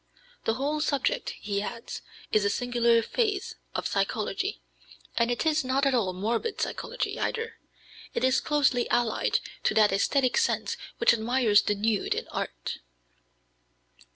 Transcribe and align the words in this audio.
"The 0.45 0.55
whole 0.55 0.79
subject," 0.81 1.29
he 1.39 1.61
adds, 1.61 2.01
"is 2.31 2.43
a 2.43 2.49
singular 2.49 3.03
phase 3.03 3.53
of 3.75 3.85
psychology, 3.85 4.59
and 5.15 5.29
it 5.29 5.45
is 5.45 5.63
not 5.63 5.85
all 5.93 6.11
morbid 6.13 6.59
psychology, 6.59 7.19
either. 7.19 7.59
It 8.15 8.23
is 8.23 8.41
closely 8.41 8.89
allied 8.89 9.39
to 9.63 9.75
that 9.75 9.91
æsthetic 9.91 10.37
sense 10.37 10.75
which 10.97 11.13
admires 11.13 11.61
the 11.61 11.75
nude 11.75 12.15
in 12.15 12.27
art." 12.29 12.79